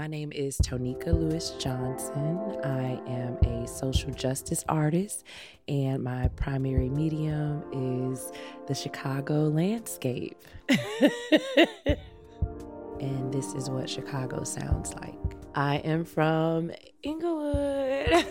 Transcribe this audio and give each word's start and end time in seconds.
My 0.00 0.06
name 0.06 0.32
is 0.32 0.56
Tonika 0.56 1.08
Lewis 1.12 1.50
Johnson. 1.58 2.38
I 2.64 2.98
am 3.06 3.36
a 3.44 3.68
social 3.68 4.10
justice 4.10 4.64
artist, 4.66 5.24
and 5.68 6.02
my 6.02 6.28
primary 6.36 6.88
medium 6.88 7.62
is 7.70 8.32
the 8.66 8.74
Chicago 8.74 9.48
landscape. 9.48 10.38
and 12.98 13.30
this 13.30 13.52
is 13.52 13.68
what 13.68 13.90
Chicago 13.90 14.42
sounds 14.42 14.94
like. 14.94 15.18
I 15.54 15.76
am 15.84 16.06
from 16.06 16.70
Englewood, 17.04 18.24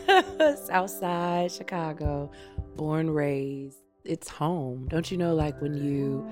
Southside 0.65 1.51
Chicago, 1.51 2.31
born, 2.77 3.11
raised. 3.11 3.77
It's 4.05 4.27
home. 4.27 4.87
Don't 4.87 5.11
you 5.11 5.17
know, 5.17 5.35
like 5.35 5.61
when 5.61 5.75
you 5.75 6.27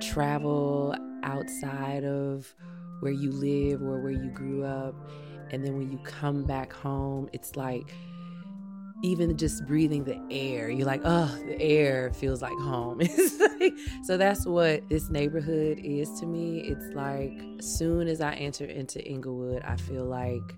travel 0.00 0.96
outside 1.22 2.04
of 2.04 2.54
where 3.00 3.12
you 3.12 3.30
live 3.32 3.82
or 3.82 4.00
where 4.00 4.12
you 4.12 4.30
grew 4.30 4.64
up. 4.64 4.94
And 5.50 5.64
then 5.64 5.76
when 5.76 5.90
you 5.90 5.98
come 5.98 6.44
back 6.44 6.72
home, 6.72 7.28
it's 7.32 7.56
like 7.56 7.92
even 9.02 9.36
just 9.36 9.66
breathing 9.66 10.04
the 10.04 10.20
air, 10.30 10.68
you're 10.70 10.86
like, 10.86 11.00
oh, 11.04 11.34
the 11.46 11.60
air 11.60 12.12
feels 12.12 12.42
like 12.42 12.52
home. 12.58 13.00
so 14.04 14.16
that's 14.16 14.46
what 14.46 14.86
this 14.88 15.08
neighborhood 15.08 15.78
is 15.82 16.20
to 16.20 16.26
me. 16.26 16.60
It's 16.60 16.94
like 16.94 17.32
as 17.58 17.78
soon 17.78 18.08
as 18.08 18.20
I 18.20 18.34
enter 18.34 18.66
into 18.66 19.02
Englewood, 19.06 19.62
I 19.62 19.76
feel 19.76 20.04
like 20.04 20.54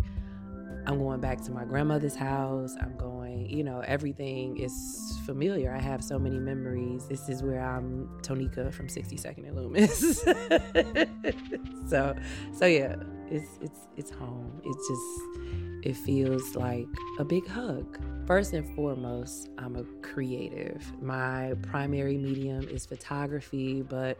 I'm 0.87 0.99
going 0.99 1.21
back 1.21 1.41
to 1.43 1.53
my 1.53 1.65
grandmother's 1.65 2.17
house. 2.17 2.75
I'm 2.81 2.97
going, 2.97 3.49
you 3.49 3.63
know, 3.63 3.81
everything 3.87 4.59
is 4.59 5.19
familiar. 5.25 5.75
I 5.75 5.81
have 5.81 6.03
so 6.03 6.19
many 6.19 6.39
memories. 6.39 7.07
This 7.07 7.29
is 7.29 7.43
where 7.43 7.61
I'm 7.61 8.09
Tonika 8.23 8.73
from 8.73 8.89
62nd 8.89 9.47
and 9.47 9.57
Loomis. 9.57 10.23
so, 11.89 12.17
so 12.53 12.67
yeah, 12.67 12.97
it's 13.31 13.59
it's 13.61 13.81
it's 13.97 14.11
home. 14.11 14.61
It's 14.65 14.89
just 14.89 15.87
it 15.87 15.97
feels 15.97 16.55
like 16.57 16.87
a 17.19 17.25
big 17.25 17.47
hug. 17.47 17.99
First 18.27 18.53
and 18.53 18.75
foremost, 18.75 19.51
I'm 19.59 19.77
a 19.77 19.85
creative. 20.03 20.83
My 21.01 21.55
primary 21.63 22.17
medium 22.19 22.69
is 22.69 22.87
photography, 22.87 23.83
but 23.83 24.19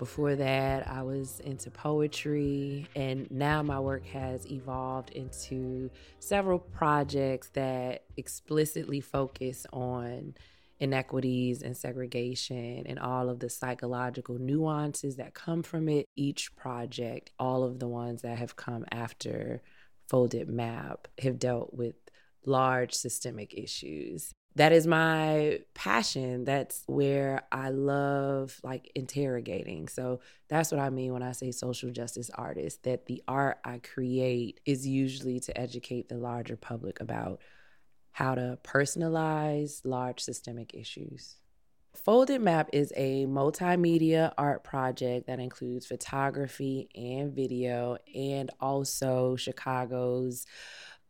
before 0.00 0.34
that, 0.34 0.88
I 0.88 1.02
was 1.02 1.40
into 1.40 1.70
poetry, 1.70 2.88
and 2.96 3.30
now 3.30 3.62
my 3.62 3.78
work 3.78 4.06
has 4.06 4.50
evolved 4.50 5.10
into 5.10 5.90
several 6.20 6.58
projects 6.58 7.50
that 7.50 8.04
explicitly 8.16 9.02
focus 9.02 9.66
on 9.74 10.36
inequities 10.78 11.60
and 11.60 11.76
segregation 11.76 12.86
and 12.86 12.98
all 12.98 13.28
of 13.28 13.40
the 13.40 13.50
psychological 13.50 14.38
nuances 14.38 15.16
that 15.16 15.34
come 15.34 15.62
from 15.62 15.86
it. 15.86 16.06
Each 16.16 16.56
project, 16.56 17.30
all 17.38 17.62
of 17.62 17.78
the 17.78 17.86
ones 17.88 18.22
that 18.22 18.38
have 18.38 18.56
come 18.56 18.86
after 18.90 19.60
Folded 20.08 20.48
Map, 20.48 21.08
have 21.22 21.38
dealt 21.38 21.74
with 21.74 21.96
large 22.46 22.94
systemic 22.94 23.52
issues 23.52 24.32
that 24.56 24.72
is 24.72 24.86
my 24.86 25.60
passion. 25.74 26.44
That's 26.44 26.82
where 26.86 27.42
i 27.52 27.70
love 27.70 28.58
like 28.62 28.90
interrogating. 28.94 29.88
So 29.88 30.20
that's 30.48 30.72
what 30.72 30.80
i 30.80 30.90
mean 30.90 31.12
when 31.12 31.22
i 31.22 31.32
say 31.32 31.52
social 31.52 31.90
justice 31.90 32.30
artist 32.34 32.82
that 32.82 33.06
the 33.06 33.22
art 33.28 33.58
i 33.64 33.78
create 33.78 34.60
is 34.66 34.86
usually 34.86 35.40
to 35.40 35.58
educate 35.58 36.08
the 36.08 36.16
larger 36.16 36.56
public 36.56 37.00
about 37.00 37.40
how 38.12 38.34
to 38.34 38.58
personalize 38.64 39.80
large 39.84 40.20
systemic 40.20 40.74
issues. 40.74 41.36
Folded 41.94 42.40
Map 42.40 42.70
is 42.72 42.92
a 42.96 43.26
multimedia 43.26 44.32
art 44.38 44.62
project 44.62 45.26
that 45.26 45.40
includes 45.40 45.86
photography 45.86 46.88
and 46.94 47.32
video, 47.34 47.96
and 48.14 48.50
also 48.60 49.36
Chicago's 49.36 50.46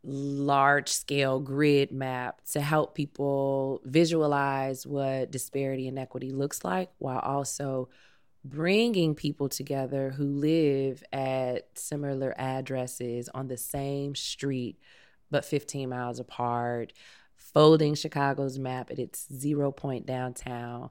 large 0.03 0.89
scale 0.89 1.39
grid 1.39 1.91
map 1.91 2.41
to 2.51 2.59
help 2.61 2.95
people 2.95 3.81
visualize 3.85 4.85
what 4.87 5.31
disparity 5.31 5.87
and 5.87 5.99
equity 5.99 6.31
looks 6.31 6.63
like 6.63 6.89
while 6.97 7.19
also 7.19 7.87
bringing 8.43 9.13
people 9.13 9.47
together 9.47 10.09
who 10.09 10.25
live 10.25 11.03
at 11.13 11.67
similar 11.77 12.33
addresses 12.37 13.29
on 13.29 13.47
the 13.47 13.57
same 13.57 14.15
street 14.15 14.79
but 15.29 15.45
15 15.45 15.89
miles 15.89 16.19
apart 16.19 16.91
folding 17.35 17.93
chicago's 17.93 18.57
map 18.57 18.89
at 18.89 18.97
its 18.97 19.27
zero 19.31 19.71
point 19.71 20.07
downtown 20.07 20.89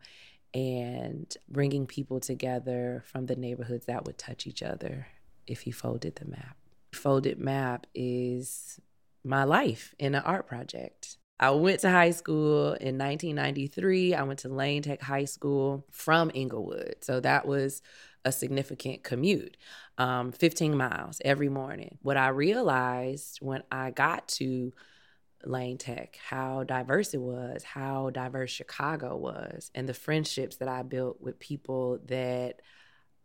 and 0.55 1.37
bringing 1.49 1.87
people 1.87 2.21
together 2.21 3.05
from 3.07 3.27
the 3.27 3.37
neighborhoods 3.37 3.87
that 3.87 4.05
would 4.05 4.19
touch 4.19 4.47
each 4.47 4.63
other 4.63 5.07
if 5.47 5.67
you 5.67 5.73
folded 5.73 6.17
the 6.17 6.25
map. 6.25 6.57
Folded 6.93 7.39
map 7.39 7.87
is 7.95 8.81
my 9.25 9.45
life 9.45 9.95
in 9.99 10.15
an 10.15 10.23
art 10.25 10.47
project. 10.47 11.17
I 11.39 11.51
went 11.51 11.81
to 11.81 11.91
high 11.91 12.11
school 12.11 12.75
in 12.75 12.99
1993. 12.99 14.15
I 14.15 14.23
went 14.25 14.41
to 14.41 14.49
Lane 14.49 14.83
Tech 14.83 15.01
High 15.01 15.25
School 15.25 15.87
from 15.91 16.31
Englewood. 16.35 16.97
So 17.01 17.21
that 17.21 17.47
was 17.47 17.81
a 18.27 18.33
significant 18.33 19.03
commute, 19.03 19.57
um, 19.97 20.33
15 20.33 20.77
miles 20.77 21.21
every 21.25 21.49
morning. 21.49 21.97
What 22.03 22.19
I 22.19 22.29
realized 22.29 23.39
when 23.41 23.63
I 23.73 23.91
got 23.91 24.29
to 24.29 24.75
Lane 25.45 25.79
Tech, 25.79 26.19
how 26.23 26.65
diverse 26.65 27.15
it 27.15 27.21
was, 27.21 27.63
how 27.63 28.11
diverse 28.11 28.51
Chicago 28.51 29.17
was, 29.17 29.71
and 29.75 29.89
the 29.89 29.95
friendships 29.95 30.57
that 30.57 30.69
I 30.69 30.83
built 30.83 31.21
with 31.21 31.39
people 31.39 31.99
that 32.07 32.61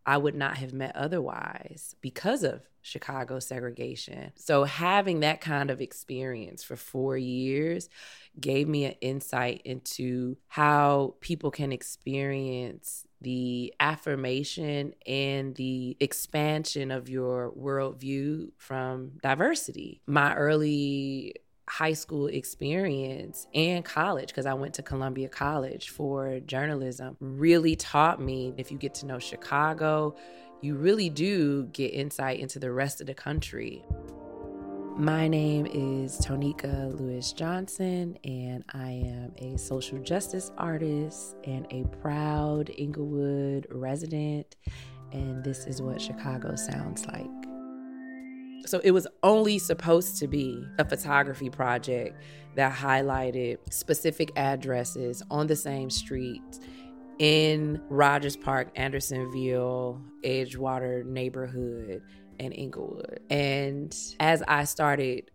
I 0.05 0.17
would 0.17 0.35
not 0.35 0.57
have 0.57 0.71
met 0.71 0.95
otherwise 0.95 1.95
because 1.99 2.43
of 2.43 2.61
Chicago 2.85 3.39
segregation. 3.39 4.31
So, 4.35 4.63
having 4.63 5.21
that 5.21 5.41
kind 5.41 5.71
of 5.71 5.81
experience 5.81 6.63
for 6.63 6.75
four 6.75 7.17
years 7.17 7.89
gave 8.39 8.67
me 8.67 8.85
an 8.85 8.95
insight 9.01 9.63
into 9.65 10.37
how 10.47 11.15
people 11.19 11.49
can 11.49 11.71
experience 11.71 13.07
the 13.21 13.73
affirmation 13.79 14.93
and 15.07 15.55
the 15.55 15.97
expansion 15.99 16.91
of 16.91 17.09
your 17.09 17.51
worldview 17.51 18.51
from 18.57 19.13
diversity. 19.23 20.01
My 20.05 20.35
early 20.35 21.35
high 21.67 21.93
school 21.93 22.27
experience 22.27 23.47
and 23.55 23.83
college 23.83 24.27
because 24.27 24.45
I 24.45 24.53
went 24.53 24.75
to 24.75 24.83
Columbia 24.83 25.29
College 25.29 25.89
for 25.89 26.39
journalism 26.41 27.17
really 27.19 27.75
taught 27.75 28.21
me 28.21 28.53
if 28.57 28.71
you 28.71 28.77
get 28.77 28.93
to 28.95 29.07
know 29.07 29.17
Chicago, 29.17 30.15
you 30.65 30.73
really 30.73 31.09
do 31.09 31.65
get 31.67 31.93
insight 31.93 32.39
into 32.39 32.57
the 32.57 32.71
rest 32.71 32.99
of 32.99 33.05
the 33.05 33.13
country. 33.13 33.85
My 34.97 35.27
name 35.27 35.67
is 35.67 36.17
Tonika 36.17 36.99
Lewis 36.99 37.33
Johnson, 37.33 38.17
and 38.23 38.63
I 38.73 38.89
am 38.89 39.33
a 39.37 39.57
social 39.59 39.99
justice 39.99 40.51
artist 40.57 41.35
and 41.43 41.67
a 41.69 41.83
proud 42.01 42.71
Englewood 42.79 43.67
resident. 43.69 44.55
And 45.11 45.43
this 45.43 45.67
is 45.67 45.83
what 45.83 46.01
Chicago 46.01 46.55
sounds 46.55 47.05
like. 47.05 47.29
So 48.65 48.79
it 48.83 48.89
was 48.89 49.05
only 49.21 49.59
supposed 49.59 50.17
to 50.17 50.27
be 50.27 50.65
a 50.79 50.85
photography 50.85 51.51
project 51.51 52.19
that 52.55 52.73
highlighted 52.73 53.59
specific 53.71 54.31
addresses 54.35 55.21
on 55.29 55.45
the 55.45 55.55
same 55.55 55.91
street 55.91 56.41
in 57.19 57.81
Rogers 57.89 58.35
Park, 58.35 58.69
Andersonville, 58.75 60.01
Edgewater 60.23 61.05
neighborhood, 61.05 62.01
and 62.39 62.53
Englewood. 62.53 63.21
And 63.29 63.95
as 64.19 64.43
I 64.47 64.65
started 64.65 65.31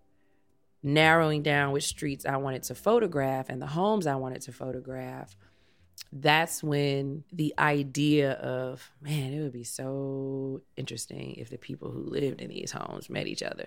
narrowing 0.82 1.42
down 1.42 1.72
which 1.72 1.84
streets 1.86 2.24
I 2.24 2.36
wanted 2.36 2.62
to 2.64 2.74
photograph 2.74 3.48
and 3.48 3.60
the 3.60 3.66
homes 3.66 4.06
I 4.06 4.16
wanted 4.16 4.42
to 4.42 4.52
photograph, 4.52 5.36
that's 6.12 6.62
when 6.62 7.24
the 7.32 7.54
idea 7.58 8.32
of 8.32 8.90
man 9.00 9.32
it 9.32 9.42
would 9.42 9.52
be 9.52 9.64
so 9.64 10.60
interesting 10.76 11.34
if 11.36 11.50
the 11.50 11.58
people 11.58 11.90
who 11.90 12.00
lived 12.00 12.40
in 12.40 12.48
these 12.48 12.72
homes 12.72 13.08
met 13.08 13.26
each 13.26 13.42
other. 13.42 13.66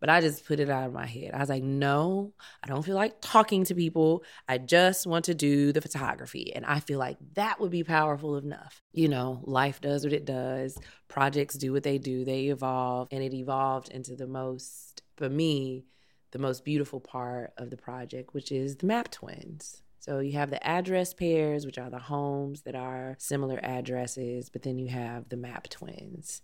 But 0.00 0.10
i 0.10 0.20
just 0.20 0.44
put 0.44 0.60
it 0.60 0.68
out 0.68 0.86
of 0.86 0.92
my 0.92 1.06
head. 1.06 1.30
I 1.32 1.38
was 1.38 1.48
like 1.48 1.62
no 1.62 2.32
i 2.62 2.66
don't 2.66 2.84
feel 2.84 2.96
like 2.96 3.20
talking 3.20 3.64
to 3.64 3.74
people. 3.74 4.24
I 4.48 4.58
just 4.58 5.06
want 5.06 5.26
to 5.26 5.34
do 5.34 5.72
the 5.72 5.80
photography. 5.80 6.52
And 6.54 6.66
i 6.66 6.80
feel 6.80 6.98
like 6.98 7.16
that 7.34 7.60
would 7.60 7.70
be 7.70 7.84
powerful 7.84 8.36
enough. 8.36 8.82
You 8.92 9.08
know 9.08 9.40
life 9.44 9.80
does 9.80 10.04
what 10.04 10.12
it 10.12 10.24
does. 10.24 10.76
Projects 11.08 11.56
do 11.56 11.72
what 11.72 11.84
they 11.84 11.98
do. 11.98 12.24
They 12.24 12.46
evolve 12.46 13.08
and 13.12 13.22
it 13.22 13.34
evolved 13.34 13.88
into 13.90 14.16
the 14.16 14.26
most 14.26 15.02
for 15.16 15.28
me 15.28 15.84
the 16.32 16.38
most 16.40 16.64
beautiful 16.64 16.98
part 16.98 17.52
of 17.56 17.70
the 17.70 17.76
project 17.76 18.34
which 18.34 18.50
is 18.50 18.76
the 18.76 18.86
map 18.86 19.08
twins 19.08 19.83
so 20.04 20.18
you 20.18 20.32
have 20.32 20.50
the 20.50 20.62
address 20.66 21.14
pairs, 21.14 21.64
which 21.64 21.78
are 21.78 21.88
the 21.88 21.98
homes 21.98 22.60
that 22.64 22.74
are 22.74 23.16
similar 23.18 23.58
addresses, 23.62 24.50
but 24.50 24.60
then 24.60 24.76
you 24.76 24.88
have 24.88 25.30
the 25.30 25.38
map 25.38 25.66
twins. 25.70 26.42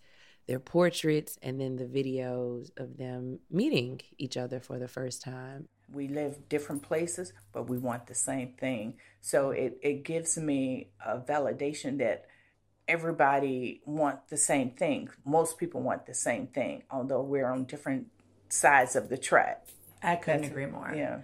Their 0.49 0.59
portraits 0.59 1.39
and 1.43 1.61
then 1.61 1.77
the 1.77 1.85
videos 1.85 2.71
of 2.79 2.97
them 2.97 3.41
meeting 3.51 4.01
each 4.17 4.39
other 4.39 4.61
for 4.61 4.79
the 4.79 4.89
first 4.89 5.21
time. 5.21 5.69
We 5.93 6.09
live 6.09 6.49
different 6.49 6.83
places, 6.83 7.35
but 7.53 7.69
we 7.69 7.77
want 7.77 8.07
the 8.07 8.15
same 8.15 8.55
thing. 8.59 8.95
So 9.21 9.51
it, 9.51 9.79
it 9.83 10.05
gives 10.05 10.39
me 10.39 10.89
a 11.05 11.19
validation 11.19 11.99
that 11.99 12.25
everybody 12.89 13.83
want 13.85 14.27
the 14.31 14.39
same 14.39 14.71
thing. 14.71 15.11
Most 15.27 15.59
people 15.59 15.83
want 15.83 16.07
the 16.07 16.15
same 16.15 16.47
thing, 16.47 16.85
although 16.91 17.21
we're 17.21 17.47
on 17.47 17.65
different 17.65 18.07
sides 18.49 18.97
of 18.97 19.11
the 19.11 19.19
track. 19.19 19.67
I 20.03 20.17
couldn't 20.17 20.45
agree 20.45 20.65
more. 20.65 20.95
Yeah. 20.97 21.19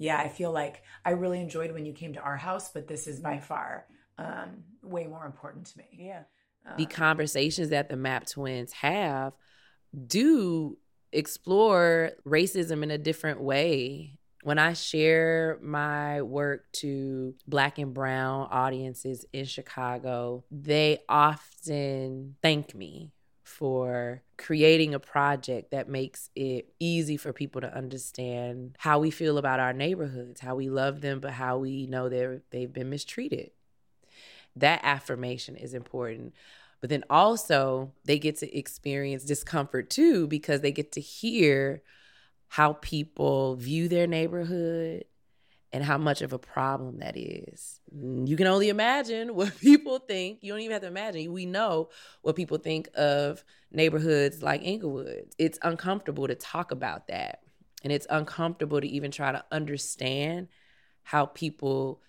Yeah, 0.00 0.18
I 0.18 0.28
feel 0.28 0.50
like 0.50 0.82
I 1.04 1.10
really 1.10 1.40
enjoyed 1.40 1.72
when 1.72 1.84
you 1.84 1.92
came 1.92 2.14
to 2.14 2.20
our 2.20 2.36
house, 2.36 2.70
but 2.72 2.88
this 2.88 3.06
is 3.06 3.20
by 3.20 3.38
far 3.38 3.86
um, 4.18 4.64
way 4.82 5.06
more 5.06 5.26
important 5.26 5.66
to 5.66 5.78
me. 5.78 5.84
Yeah. 5.92 6.22
the 6.76 6.86
conversations 6.86 7.68
that 7.68 7.88
the 7.90 7.96
map 7.96 8.26
twins 8.26 8.72
have 8.72 9.34
do 10.06 10.78
explore 11.12 12.12
racism 12.26 12.82
in 12.82 12.90
a 12.90 12.98
different 12.98 13.40
way 13.40 14.18
when 14.42 14.58
i 14.58 14.72
share 14.72 15.58
my 15.62 16.22
work 16.22 16.70
to 16.72 17.34
black 17.48 17.78
and 17.78 17.92
brown 17.92 18.46
audiences 18.50 19.24
in 19.32 19.44
chicago 19.44 20.44
they 20.50 20.98
often 21.08 22.36
thank 22.42 22.74
me 22.74 23.10
for 23.42 24.22
creating 24.36 24.94
a 24.94 25.00
project 25.00 25.70
that 25.70 25.88
makes 25.88 26.30
it 26.34 26.72
easy 26.78 27.16
for 27.16 27.32
people 27.32 27.60
to 27.60 27.74
understand 27.74 28.76
how 28.78 28.98
we 28.98 29.10
feel 29.10 29.38
about 29.38 29.60
our 29.60 29.72
neighborhoods 29.72 30.40
how 30.40 30.54
we 30.54 30.68
love 30.70 31.00
them 31.00 31.20
but 31.20 31.32
how 31.32 31.58
we 31.58 31.86
know 31.86 32.08
they're 32.08 32.42
they've 32.50 32.72
been 32.72 32.90
mistreated 32.90 33.50
that 34.56 34.80
affirmation 34.82 35.56
is 35.56 35.74
important. 35.74 36.34
But 36.80 36.90
then 36.90 37.04
also, 37.10 37.92
they 38.04 38.18
get 38.18 38.38
to 38.38 38.56
experience 38.56 39.24
discomfort 39.24 39.90
too 39.90 40.26
because 40.26 40.60
they 40.60 40.72
get 40.72 40.92
to 40.92 41.00
hear 41.00 41.82
how 42.48 42.74
people 42.74 43.56
view 43.56 43.88
their 43.88 44.06
neighborhood 44.06 45.04
and 45.72 45.84
how 45.84 45.98
much 45.98 46.22
of 46.22 46.32
a 46.32 46.38
problem 46.38 46.98
that 46.98 47.16
is. 47.16 47.80
Mm, 47.94 48.26
you 48.26 48.36
can 48.36 48.46
only 48.46 48.68
imagine 48.68 49.34
what 49.34 49.58
people 49.60 49.98
think. 49.98 50.38
You 50.42 50.52
don't 50.52 50.60
even 50.60 50.72
have 50.72 50.82
to 50.82 50.88
imagine. 50.88 51.32
We 51.32 51.46
know 51.46 51.90
what 52.22 52.36
people 52.36 52.58
think 52.58 52.88
of 52.94 53.44
neighborhoods 53.70 54.42
like 54.42 54.62
Englewood. 54.64 55.34
It's 55.38 55.58
uncomfortable 55.62 56.26
to 56.26 56.34
talk 56.34 56.72
about 56.72 57.06
that. 57.08 57.40
And 57.82 57.92
it's 57.92 58.06
uncomfortable 58.10 58.80
to 58.80 58.86
even 58.86 59.10
try 59.10 59.32
to 59.32 59.44
understand 59.50 60.48
how 61.02 61.26
people 61.26 62.02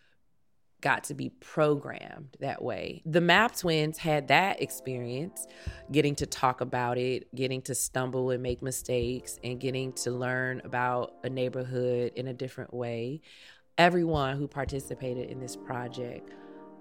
got 0.81 1.05
to 1.05 1.13
be 1.13 1.29
programmed 1.29 2.35
that 2.39 2.61
way. 2.61 3.01
The 3.05 3.21
Map 3.21 3.55
Twins 3.55 3.97
had 3.97 4.27
that 4.29 4.61
experience, 4.61 5.47
getting 5.91 6.15
to 6.15 6.25
talk 6.25 6.61
about 6.61 6.97
it, 6.97 7.33
getting 7.33 7.61
to 7.63 7.75
stumble 7.75 8.31
and 8.31 8.41
make 8.41 8.61
mistakes, 8.61 9.39
and 9.43 9.59
getting 9.59 9.93
to 9.93 10.11
learn 10.11 10.61
about 10.65 11.15
a 11.23 11.29
neighborhood 11.29 12.13
in 12.15 12.27
a 12.27 12.33
different 12.33 12.73
way. 12.73 13.21
Everyone 13.77 14.37
who 14.37 14.47
participated 14.47 15.29
in 15.29 15.39
this 15.39 15.55
project, 15.55 16.31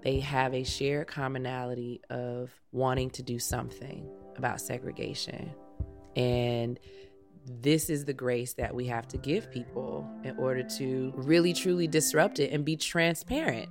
they 0.03 0.21
have 0.21 0.55
a 0.55 0.65
shared 0.65 1.07
commonality 1.07 2.01
of 2.11 2.51
wanting 2.73 3.11
to 3.11 3.23
do 3.23 3.39
something 3.39 4.09
about 4.37 4.61
segregation. 4.61 5.53
And 6.17 6.81
this 7.61 7.91
is 7.91 8.05
the 8.05 8.13
grace 8.13 8.55
that 8.55 8.75
we 8.75 8.87
have 8.87 9.09
to 9.09 9.19
give 9.19 9.51
people 9.51 10.09
in 10.25 10.37
order 10.37 10.63
to 10.79 11.13
really 11.17 11.53
truly 11.53 11.87
disrupt 11.87 12.39
it 12.39 12.53
and 12.53 12.65
be 12.65 12.77
transparent. 12.77 13.69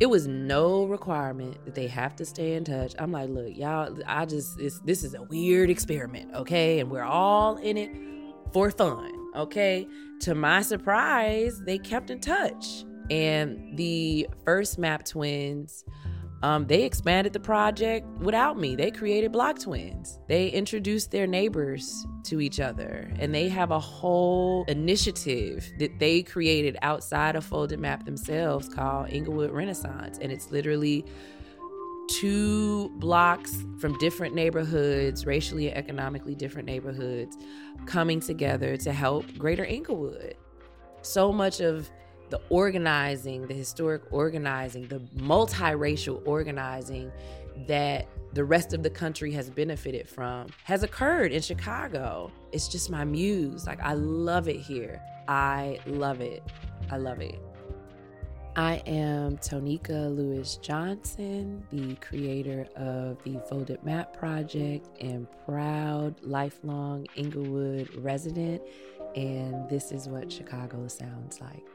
It 0.00 0.06
was 0.06 0.26
no 0.26 0.84
requirement 0.86 1.64
that 1.64 1.74
they 1.74 1.86
have 1.86 2.16
to 2.16 2.24
stay 2.24 2.54
in 2.54 2.64
touch. 2.64 2.94
I'm 2.98 3.12
like, 3.12 3.28
look, 3.28 3.56
y'all, 3.56 3.96
I 4.06 4.24
just 4.24 4.56
this 4.56 5.04
is 5.04 5.14
a 5.14 5.22
weird 5.22 5.70
experiment, 5.70 6.34
okay? 6.34 6.80
And 6.80 6.90
we're 6.90 7.04
all 7.04 7.56
in 7.56 7.76
it 7.76 7.90
for 8.52 8.70
fun, 8.70 9.12
okay? 9.36 9.86
To 10.20 10.34
my 10.34 10.62
surprise, 10.62 11.60
they 11.64 11.78
kept 11.78 12.10
in 12.10 12.20
touch. 12.20 12.84
And 13.10 13.76
the 13.76 14.28
first 14.44 14.78
map 14.78 15.04
twins 15.04 15.84
um, 16.42 16.66
they 16.66 16.82
expanded 16.82 17.32
the 17.32 17.40
project 17.40 18.06
without 18.18 18.58
me. 18.58 18.74
They 18.74 18.90
created 18.90 19.30
Block 19.30 19.60
Twins. 19.60 20.18
They 20.28 20.48
introduced 20.48 21.12
their 21.12 21.26
neighbors 21.26 22.06
to 22.24 22.40
each 22.40 22.58
other, 22.58 23.10
and 23.18 23.32
they 23.32 23.48
have 23.48 23.70
a 23.70 23.78
whole 23.78 24.64
initiative 24.66 25.70
that 25.78 25.98
they 26.00 26.22
created 26.22 26.76
outside 26.82 27.36
of 27.36 27.44
Folded 27.44 27.78
Map 27.78 28.04
themselves 28.04 28.68
called 28.68 29.08
Englewood 29.10 29.52
Renaissance. 29.52 30.18
And 30.20 30.32
it's 30.32 30.50
literally 30.50 31.04
two 32.08 32.90
blocks 32.96 33.64
from 33.78 33.96
different 33.98 34.34
neighborhoods, 34.34 35.24
racially 35.24 35.68
and 35.68 35.76
economically 35.76 36.34
different 36.34 36.66
neighborhoods, 36.66 37.36
coming 37.86 38.18
together 38.18 38.76
to 38.78 38.92
help 38.92 39.24
Greater 39.38 39.64
Englewood. 39.64 40.34
So 41.02 41.32
much 41.32 41.60
of 41.60 41.88
the 42.32 42.40
organizing, 42.48 43.46
the 43.46 43.52
historic 43.52 44.00
organizing, 44.10 44.88
the 44.88 45.00
multiracial 45.18 46.26
organizing 46.26 47.12
that 47.68 48.08
the 48.32 48.42
rest 48.42 48.72
of 48.72 48.82
the 48.82 48.88
country 48.88 49.30
has 49.30 49.50
benefited 49.50 50.08
from 50.08 50.46
has 50.64 50.82
occurred 50.82 51.30
in 51.30 51.42
Chicago. 51.42 52.32
It's 52.50 52.68
just 52.68 52.88
my 52.88 53.04
muse. 53.04 53.66
Like, 53.66 53.80
I 53.82 53.92
love 53.92 54.48
it 54.48 54.56
here. 54.56 55.02
I 55.28 55.78
love 55.84 56.22
it. 56.22 56.42
I 56.90 56.96
love 56.96 57.20
it. 57.20 57.38
I 58.56 58.76
am 58.86 59.36
Tonika 59.36 60.16
Lewis 60.16 60.56
Johnson, 60.56 61.62
the 61.70 61.96
creator 61.96 62.66
of 62.76 63.22
the 63.24 63.42
Folded 63.46 63.84
Map 63.84 64.16
Project 64.16 64.88
and 65.02 65.26
proud 65.44 66.14
lifelong 66.22 67.06
Englewood 67.14 67.94
resident. 67.96 68.62
And 69.16 69.68
this 69.68 69.92
is 69.92 70.08
what 70.08 70.32
Chicago 70.32 70.88
sounds 70.88 71.38
like. 71.38 71.66